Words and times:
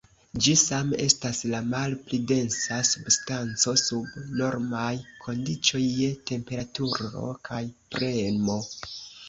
Ĝi 0.43 0.51
same 0.59 0.97
estas 1.09 1.41
la 1.51 1.59
malpli 1.73 2.19
densa 2.31 2.79
substanco 2.93 3.75
sub 3.83 4.17
normaj 4.41 4.89
kondiĉoj 5.27 5.85
je 6.01 6.11
temperaturo 6.33 7.25
kaj 7.51 7.63
premo. 7.97 8.61